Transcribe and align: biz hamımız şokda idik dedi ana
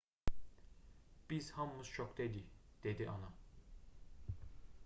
biz 1.29 1.51
hamımız 1.51 1.87
şokda 1.87 2.23
idik 2.23 2.47
dedi 2.83 3.09
ana 3.09 3.31